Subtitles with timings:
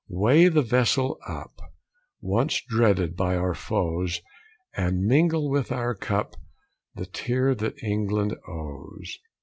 [0.09, 1.61] Weigh the vessel up,
[2.21, 4.19] Once dreaded by our foes!
[4.75, 6.35] And mingle with our cup
[6.95, 9.19] The tear that England owes.